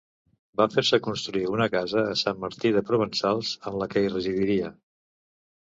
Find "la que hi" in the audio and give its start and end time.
3.83-4.13